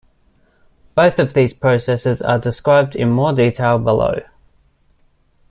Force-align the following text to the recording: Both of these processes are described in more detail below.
Both 0.95 1.19
of 1.19 1.35
these 1.35 1.53
processes 1.53 2.23
are 2.23 2.39
described 2.39 2.95
in 2.95 3.11
more 3.11 3.33
detail 3.33 3.77
below. 3.77 4.21